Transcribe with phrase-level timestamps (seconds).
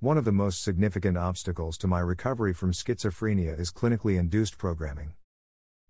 [0.00, 5.14] One of the most significant obstacles to my recovery from schizophrenia is clinically induced programming.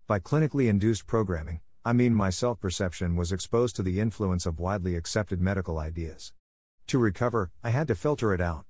[0.07, 4.61] By clinically induced programming, I mean my self perception was exposed to the influence of
[4.61, 6.31] widely accepted medical ideas.
[6.87, 8.63] To recover, I had to filter it out.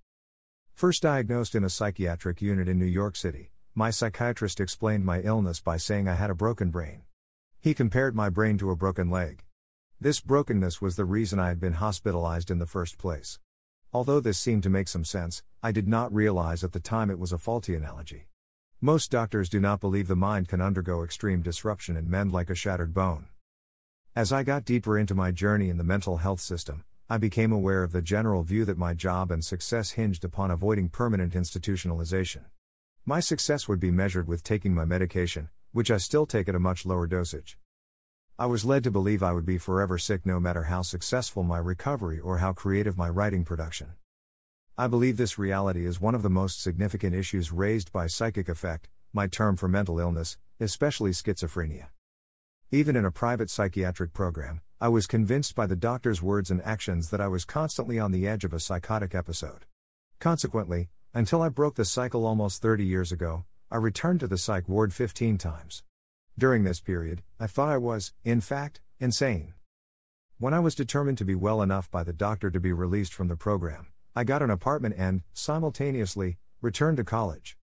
[0.74, 5.60] First diagnosed in a psychiatric unit in New York City, my psychiatrist explained my illness
[5.60, 7.04] by saying I had a broken brain.
[7.60, 9.44] He compared my brain to a broken leg.
[10.02, 13.38] This brokenness was the reason I had been hospitalized in the first place.
[13.94, 17.20] Although this seemed to make some sense, I did not realize at the time it
[17.20, 18.28] was a faulty analogy.
[18.82, 22.56] Most doctors do not believe the mind can undergo extreme disruption and mend like a
[22.56, 23.28] shattered bone.
[24.16, 27.84] As I got deeper into my journey in the mental health system, I became aware
[27.84, 32.46] of the general view that my job and success hinged upon avoiding permanent institutionalization.
[33.06, 36.60] My success would be measured with taking my medication, which I still take at a
[36.60, 37.58] much lower dosage.
[38.40, 41.58] I was led to believe I would be forever sick no matter how successful my
[41.58, 43.94] recovery or how creative my writing production.
[44.78, 48.90] I believe this reality is one of the most significant issues raised by psychic effect,
[49.12, 51.88] my term for mental illness, especially schizophrenia.
[52.70, 57.10] Even in a private psychiatric program, I was convinced by the doctor's words and actions
[57.10, 59.66] that I was constantly on the edge of a psychotic episode.
[60.20, 64.70] Consequently, until I broke the cycle almost 30 years ago, I returned to the psych
[64.70, 65.82] ward 15 times.
[66.40, 69.56] During this period, I thought I was, in fact, insane.
[70.38, 73.28] When I was determined to be well enough by the doctor to be released from
[73.28, 77.58] the program, I got an apartment and, simultaneously, returned to college.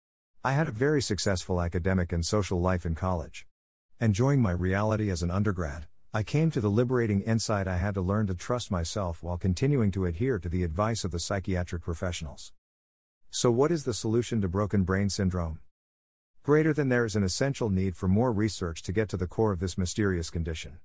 [0.41, 3.45] I had a very successful academic and social life in college.
[3.99, 8.01] Enjoying my reality as an undergrad, I came to the liberating insight I had to
[8.01, 12.53] learn to trust myself while continuing to adhere to the advice of the psychiatric professionals.
[13.31, 15.59] So, what is the solution to broken brain syndrome?
[16.43, 19.51] Greater than there is an essential need for more research to get to the core
[19.51, 20.79] of this mysterious condition.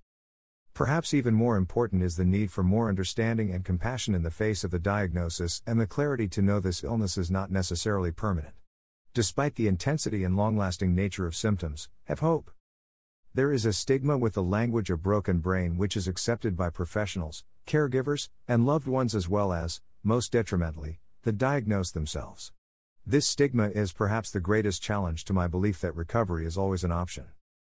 [0.74, 4.64] Perhaps even more important is the need for more understanding and compassion in the face
[4.64, 8.52] of the diagnosis and the clarity to know this illness is not necessarily permanent.
[9.14, 12.50] Despite the intensity and long lasting nature of symptoms, have hope.
[13.32, 17.44] There is a stigma with the language of broken brain which is accepted by professionals,
[17.66, 22.52] caregivers, and loved ones as well as, most detrimentally, the diagnosed themselves.
[23.08, 26.90] This stigma is perhaps the greatest challenge to my belief that recovery is always an
[26.90, 27.26] option.